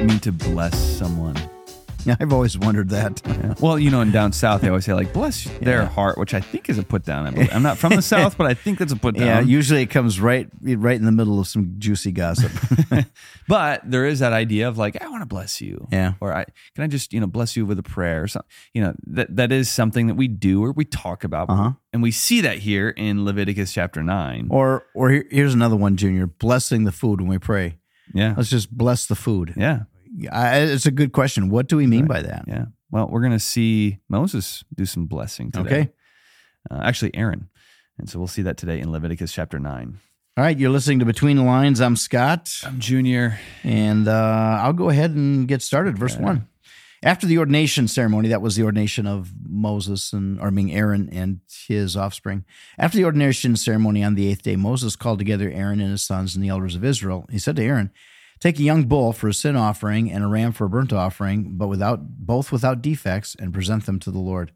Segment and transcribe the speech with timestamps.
[0.00, 1.36] it mean to bless someone?
[2.04, 3.20] Yeah, I've always wondered that.
[3.26, 3.54] Yeah.
[3.60, 5.88] Well, you know, in down south, they always say like "bless their Yeah.
[5.88, 7.26] heart," which I think is a put down.
[7.52, 9.26] I'm not from the south, but I think that's a put down.
[9.26, 12.52] Yeah, usually it comes right right in the middle of some juicy gossip.
[13.48, 15.88] but there is that idea of like, I want to bless you.
[15.90, 16.14] Yeah.
[16.20, 16.44] Or I
[16.76, 18.48] can I just, you know, bless you with a prayer or something.
[18.72, 21.50] You know, that that is something that we do or we talk about.
[21.50, 21.72] Uh-huh.
[21.92, 24.46] And we see that here in Leviticus chapter nine.
[24.50, 26.28] or or here's another one, Junior.
[26.28, 27.78] Blessing the food when we pray.
[28.14, 28.34] yeah.
[28.36, 29.54] Let's just bless the food.
[29.56, 29.84] Yeah.
[30.32, 31.48] I, it's a good question.
[31.50, 32.44] What do we mean by that?
[32.46, 32.66] Yeah.
[32.90, 35.66] Well, we're gonna see Moses do some blessing today.
[35.80, 35.90] Okay.
[36.70, 37.48] Uh, actually Aaron.
[37.98, 39.98] And so we'll see that today in Leviticus chapter nine.
[40.36, 41.80] All right, you're listening to Between the Lines.
[41.80, 43.38] I'm Scott, I'm junior.
[43.64, 45.96] and uh, I'll go ahead and get started.
[45.98, 46.24] Verse Okay.
[46.24, 46.48] one.
[47.02, 51.08] After the ordination ceremony, that was the ordination of Moses and, or I mean Aaron
[51.12, 52.44] and his offspring.
[52.78, 56.34] After the ordination ceremony on the eighth day, Moses called together Aaron and his sons
[56.34, 57.26] and the elders of Israel.
[57.30, 57.90] He said to Aaron,
[58.38, 61.56] "Take a young bull for a sin offering and a ram for a burnt offering,
[61.56, 64.52] but without both without defects, and present them to the Lord."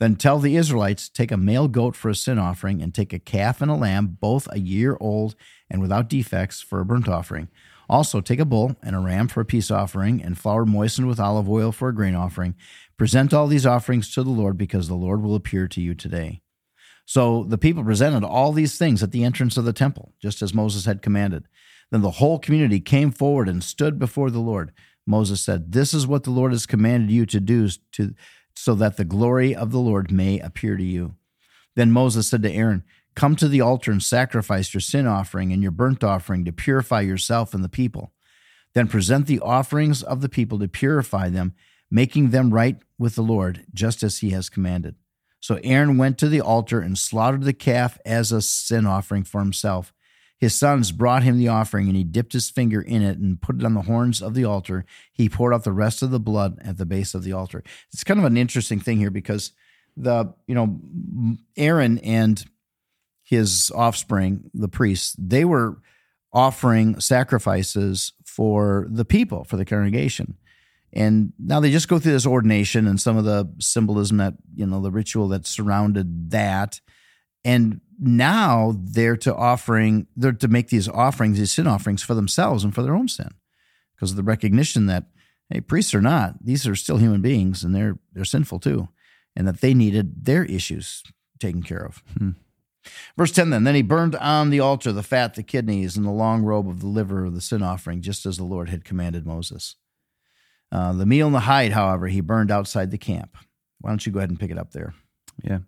[0.00, 3.18] Then tell the Israelites, take a male goat for a sin offering, and take a
[3.18, 5.36] calf and a lamb, both a year old
[5.70, 7.48] and without defects, for a burnt offering.
[7.88, 11.20] Also, take a bull and a ram for a peace offering, and flour moistened with
[11.20, 12.54] olive oil for a grain offering.
[12.96, 16.40] Present all these offerings to the Lord, because the Lord will appear to you today.
[17.06, 20.54] So the people presented all these things at the entrance of the temple, just as
[20.54, 21.46] Moses had commanded.
[21.94, 24.72] Then the whole community came forward and stood before the Lord.
[25.06, 28.16] Moses said, This is what the Lord has commanded you to do, to,
[28.56, 31.14] so that the glory of the Lord may appear to you.
[31.76, 32.82] Then Moses said to Aaron,
[33.14, 37.02] Come to the altar and sacrifice your sin offering and your burnt offering to purify
[37.02, 38.10] yourself and the people.
[38.74, 41.54] Then present the offerings of the people to purify them,
[41.92, 44.96] making them right with the Lord, just as he has commanded.
[45.38, 49.38] So Aaron went to the altar and slaughtered the calf as a sin offering for
[49.38, 49.94] himself.
[50.38, 53.56] His sons brought him the offering, and he dipped his finger in it and put
[53.56, 54.84] it on the horns of the altar.
[55.12, 57.62] He poured out the rest of the blood at the base of the altar.
[57.92, 59.52] It's kind of an interesting thing here because
[59.96, 60.80] the you know
[61.56, 62.44] Aaron and
[63.22, 65.78] his offspring, the priests, they were
[66.32, 70.36] offering sacrifices for the people, for the congregation.
[70.92, 74.66] And now they just go through this ordination and some of the symbolism that, you
[74.66, 76.80] know, the ritual that surrounded that.
[77.44, 82.64] And now they're to offering, they're to make these offerings, these sin offerings for themselves
[82.64, 83.34] and for their own sin.
[83.94, 85.04] Because of the recognition that,
[85.50, 88.88] hey, priests are not, these are still human beings and they're they're sinful too.
[89.36, 91.02] And that they needed their issues
[91.40, 92.02] taken care of.
[93.16, 96.10] Verse 10 then, then he burned on the altar the fat, the kidneys, and the
[96.10, 99.26] long lobe of the liver of the sin offering, just as the Lord had commanded
[99.26, 99.76] Moses.
[100.70, 103.36] Uh, the meal and the hide, however, he burned outside the camp.
[103.80, 104.94] Why don't you go ahead and pick it up there?
[105.42, 105.60] Yeah.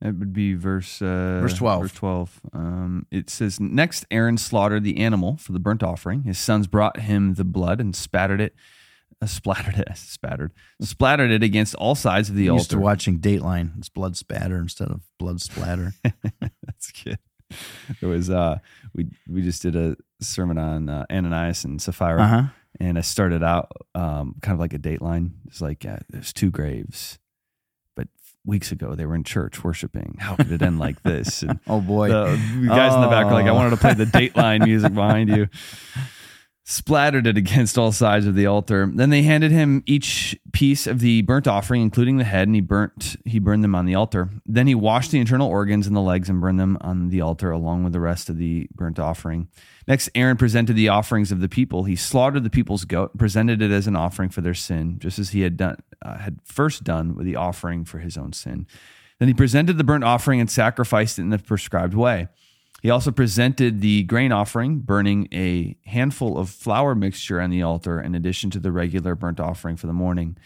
[0.00, 1.82] That would be verse uh, Verse 12.
[1.82, 2.40] Verse twelve.
[2.52, 6.22] Um, it says, "Next, Aaron slaughtered the animal for the burnt offering.
[6.22, 8.54] His sons brought him the blood and spattered it,
[9.20, 12.84] uh, splattered it, spattered, splattered it against all sides of the I'm used to altar."
[12.84, 13.76] watching Dateline.
[13.78, 15.94] It's blood spatter instead of blood splatter.
[16.64, 17.18] That's good.
[18.00, 18.58] It was uh,
[18.94, 22.42] we we just did a sermon on uh, Ananias and Sapphira, Uh huh.
[22.78, 25.30] and I started out um, kind of like a Dateline.
[25.48, 27.18] It's like uh, there's two graves,
[28.44, 30.16] weeks ago they were in church worshiping.
[30.18, 31.42] How could it end like this?
[31.42, 32.08] And Oh boy.
[32.08, 33.54] the guys in the back were like, I Oh.
[33.54, 35.48] wanted to play the Dateline music behind you.
[36.70, 38.90] Splattered it against all sides of the altar.
[38.92, 42.60] Then they handed him each piece of the burnt offering, including the head, and he
[42.60, 44.28] burnt he burned them on the altar.
[44.44, 47.50] Then he washed the internal organs and the legs and burned them on the altar
[47.50, 49.48] along with the rest of the burnt offering.
[49.86, 51.84] Next, Aaron presented the offerings of the people.
[51.84, 55.30] He slaughtered the people's goat, presented it as an offering for their sin, just as
[55.30, 58.66] he had done uh, had first done with the offering for his own sin.
[59.18, 62.28] Then he presented the burnt offering and sacrificed it in the prescribed way.
[62.80, 68.00] He also presented the grain offering, burning a handful of flour mixture on the altar
[68.00, 70.36] in addition to the regular burnt offering for the morning.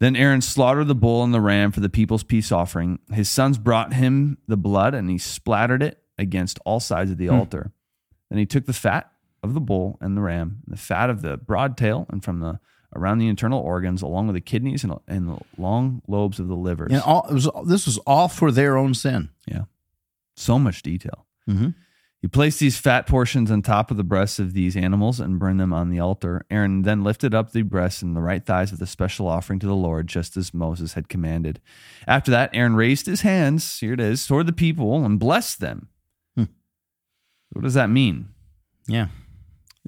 [0.00, 2.98] Then Aaron slaughtered the bull and the ram for the people's peace offering.
[3.12, 7.26] His sons brought him the blood and he splattered it against all sides of the
[7.26, 7.34] hmm.
[7.34, 7.72] altar.
[8.30, 9.12] Then he took the fat
[9.42, 12.40] of the bull and the ram, and the fat of the broad tail, and from
[12.40, 12.60] the
[12.94, 16.56] around the internal organs, along with the kidneys and, and the long lobes of the
[16.56, 16.90] livers.
[16.92, 19.30] And all, it was, this was all for their own sin.
[19.46, 19.62] Yeah.
[20.34, 21.26] So much detail.
[21.50, 21.68] Mm-hmm.
[22.20, 25.58] He placed these fat portions on top of the breasts of these animals and burned
[25.58, 26.44] them on the altar.
[26.50, 29.66] Aaron then lifted up the breasts and the right thighs of the special offering to
[29.66, 31.60] the Lord, just as Moses had commanded.
[32.06, 35.88] After that, Aaron raised his hands, here it is, toward the people and blessed them.
[36.36, 36.44] Hmm.
[37.52, 38.28] What does that mean?
[38.86, 39.08] Yeah.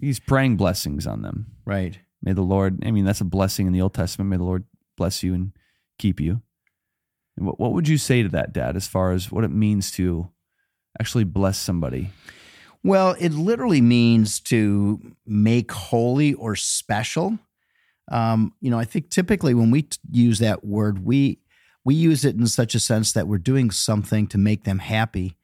[0.00, 1.48] He's praying blessings on them.
[1.66, 1.98] Right.
[2.22, 4.30] May the Lord, I mean, that's a blessing in the Old Testament.
[4.30, 4.64] May the Lord
[4.96, 5.52] bless you and
[5.98, 6.40] keep you.
[7.36, 9.90] And what, what would you say to that, Dad, as far as what it means
[9.92, 10.30] to
[11.00, 12.10] actually bless somebody?
[12.84, 17.38] Well, it literally means to make holy or special.
[18.10, 21.38] Um, you know, I think typically when we t- use that word, we
[21.84, 25.36] we use it in such a sense that we're doing something to make them happy,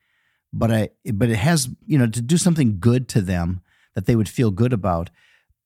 [0.52, 3.60] but I but it has you know to do something good to them
[3.94, 5.10] that they would feel good about.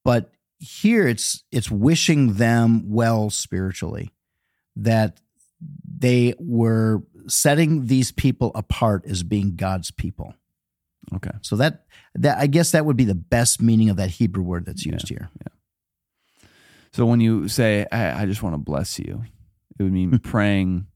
[0.05, 4.13] But here it's it's wishing them well spiritually,
[4.77, 5.21] that
[5.99, 10.35] they were setting these people apart as being God's people.
[11.15, 11.33] Okay.
[11.43, 11.85] So that
[12.15, 15.09] that I guess that would be the best meaning of that Hebrew word that's used
[15.09, 15.31] here.
[15.41, 16.49] Yeah.
[16.93, 19.25] So when you say, I, I just want to bless you,
[19.79, 20.17] it would mean hmm.
[20.17, 20.87] praying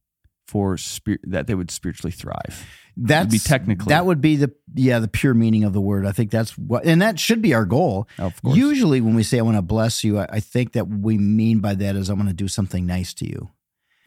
[0.46, 2.66] for spirit that they would spiritually thrive.
[2.96, 3.90] That's be technically.
[3.90, 6.06] that would be the yeah the pure meaning of the word.
[6.06, 8.08] I think that's what and that should be our goal.
[8.18, 8.56] Of course.
[8.56, 11.18] Usually when we say I want to bless you, I, I think that what we
[11.18, 13.50] mean by that is I want to do something nice to you.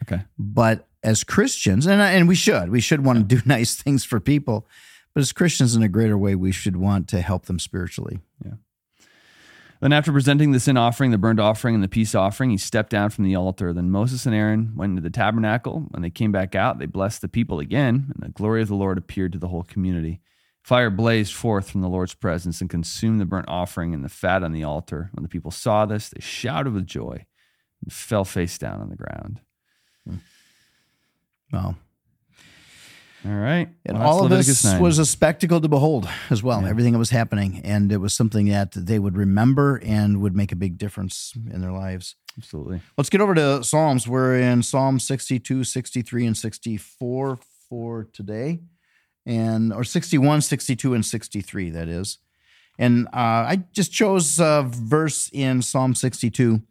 [0.02, 0.22] Okay.
[0.38, 4.04] But as Christians, and I- and we should we should want to do nice things
[4.04, 4.66] for people,
[5.14, 8.20] but as Christians in a greater way, we should want to help them spiritually.
[8.44, 8.52] Yeah.
[9.80, 12.90] Then, after presenting the sin offering, the burnt offering, and the peace offering, he stepped
[12.90, 13.72] down from the altar.
[13.72, 15.86] Then Moses and Aaron went into the tabernacle.
[15.90, 18.74] When they came back out, they blessed the people again, and the glory of the
[18.74, 20.20] Lord appeared to the whole community.
[20.62, 24.42] Fire blazed forth from the Lord's presence and consumed the burnt offering and the fat
[24.42, 25.08] on the altar.
[25.14, 27.24] When the people saw this, they shouted with joy
[27.82, 29.40] and fell face down on the ground.
[31.52, 31.76] Well,
[33.26, 33.68] All right.
[33.84, 34.80] And Well, all of Leviticus this 9.
[34.80, 36.62] was a spectacle to behold as well.
[36.62, 36.70] Yeah.
[36.70, 37.60] Everything that was happening.
[37.64, 41.60] And it was something that they would remember and would make a big difference in
[41.60, 42.16] their lives.
[42.38, 44.08] absolutely Let's get over to Psalms.
[44.08, 47.38] We're in Psalm 62, 63, and 64
[47.68, 48.60] for today.
[49.26, 52.18] And or 61, 62, and 63, that is.
[52.78, 56.62] And uh, I just chose a verse in Psalm 62,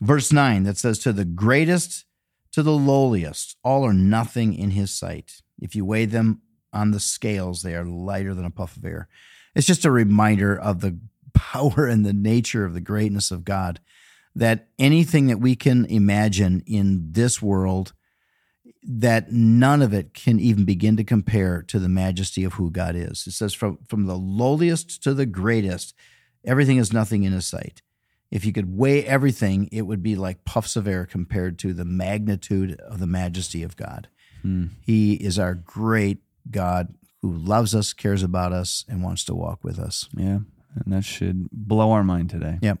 [0.00, 2.04] verse 9, that says, To the greatest,
[2.52, 5.42] to the lowliest, all are nothing in his sight.
[5.58, 9.08] If you weigh them on the scales, they are lighter than a puff of air.
[9.54, 10.98] It's just a reminder of the
[11.34, 13.80] power and the nature of the greatness of God
[14.34, 17.92] that anything that we can imagine in this world
[18.82, 22.96] that none of it can even begin to compare to the majesty of who God
[22.96, 23.26] is.
[23.26, 25.94] It says from from the lowliest to the greatest
[26.44, 27.82] everything is nothing in his sight.
[28.32, 31.84] If you could weigh everything, it would be like puffs of air compared to the
[31.84, 34.08] magnitude of the majesty of God.
[34.40, 34.68] Hmm.
[34.80, 36.18] He is our great
[36.50, 40.08] God who loves us, cares about us, and wants to walk with us.
[40.16, 40.38] Yeah.
[40.74, 42.58] And that should blow our mind today.
[42.62, 42.78] Yep.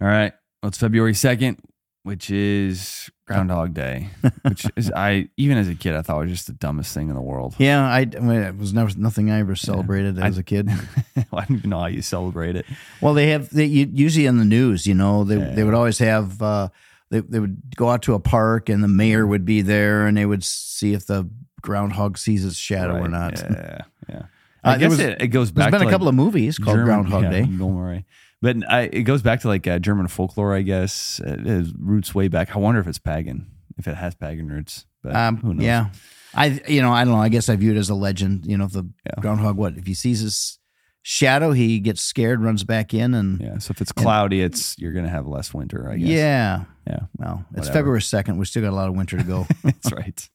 [0.00, 0.32] All right.
[0.62, 1.58] Well, it's February 2nd,
[2.04, 4.10] which is Groundhog Day,
[4.42, 7.14] which is, I, even as a kid, I thought was just the dumbest thing in
[7.14, 7.54] the world.
[7.58, 10.70] Yeah, I, I mean, it was never nothing I ever celebrated I- as a kid.
[11.16, 12.66] I don't even know how you celebrate it.
[13.00, 14.86] Well, they have they usually in the news.
[14.86, 15.50] You know, they Yeah.
[15.54, 16.68] they would always have uh,
[17.10, 20.16] they they would go out to a park and the mayor would be there and
[20.16, 21.28] they would see if the
[21.62, 23.40] groundhog sees its shadow or not.
[23.40, 23.78] Yeah.
[24.08, 24.16] Yeah.
[24.16, 24.22] Uh,
[24.62, 25.70] I there guess was- it, it goes back.
[25.70, 27.42] There's been a couple of movies called German- Groundhog yeah, Day.
[27.44, 28.04] Bill Murray.
[28.44, 31.18] But I, it goes back to like uh, German folklore, I guess.
[31.24, 32.54] It has roots way back.
[32.54, 34.84] I wonder if it's pagan, if it has pagan roots.
[35.02, 35.64] But Um, who knows?
[35.64, 35.86] Yeah,
[36.34, 37.20] I you know I don't know.
[37.20, 38.44] I guess I view it as a legend.
[38.44, 39.20] You know, if the Yeah.
[39.20, 40.58] groundhog what if he sees his
[41.00, 43.56] shadow, he gets scared, runs back in, and Yeah.
[43.58, 45.90] So if it's cloudy, it's you're gonna have less winter.
[45.90, 46.08] I guess.
[46.08, 46.64] yeah.
[46.86, 47.00] Yeah.
[47.16, 47.72] Well, it's Whatever.
[47.72, 48.36] February second.
[48.36, 49.46] We still got a lot of winter to go.
[49.64, 50.28] That's right.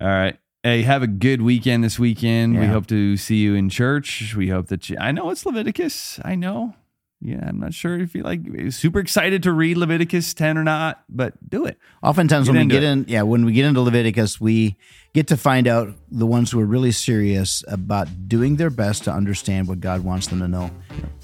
[0.00, 0.36] All right.
[0.62, 2.58] Hey, have a good weekend this weekend.
[2.58, 4.34] We hope to see you in church.
[4.36, 4.96] We hope that you.
[5.00, 6.20] I know it's Leviticus.
[6.24, 6.74] I know.
[7.20, 11.02] Yeah, I'm not sure if you like super excited to read Leviticus 10 or not,
[11.08, 11.76] but do it.
[12.00, 12.86] Oftentimes Get when we get it.
[12.86, 14.76] in, yeah, when we get into Leviticus, we
[15.14, 19.10] get to find out the ones who are really serious about doing their best to
[19.12, 20.70] understand what God wants them to know.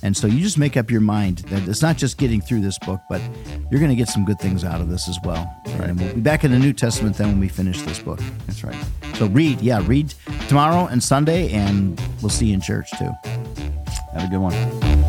[0.02, 2.78] And so you just make up your mind that it's not just getting through this
[2.80, 3.20] book, but
[3.70, 5.48] you're going to get some good things out of this as well.
[5.66, 8.18] And we'll be back in the New Testament then when we finish this book.
[8.48, 8.84] That's right.
[9.14, 10.12] So read, yeah, read
[10.48, 13.12] tomorrow and Sunday, and we'll see you in church too.
[14.12, 15.03] Have a good one.